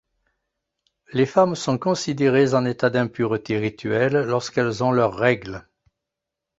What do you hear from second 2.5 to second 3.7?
en état d'impureté